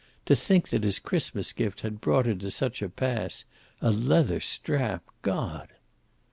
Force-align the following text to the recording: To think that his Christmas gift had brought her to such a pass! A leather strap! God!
To 0.25 0.35
think 0.35 0.69
that 0.69 0.83
his 0.83 0.97
Christmas 0.97 1.53
gift 1.53 1.81
had 1.81 2.01
brought 2.01 2.25
her 2.25 2.33
to 2.33 2.49
such 2.49 2.81
a 2.81 2.89
pass! 2.89 3.45
A 3.81 3.91
leather 3.91 4.39
strap! 4.39 5.03
God! 5.21 5.69